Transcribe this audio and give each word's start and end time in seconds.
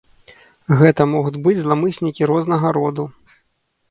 Гэта 0.79 1.05
могуць 1.11 1.41
быць 1.47 1.59
зламыснікі 1.61 2.29
рознага 2.31 2.67
роду. 2.81 3.05